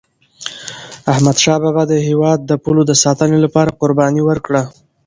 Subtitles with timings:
[1.11, 4.61] احمدشاه بابا د هیواد د پولو د ساتني لپاره قرباني ورکړه.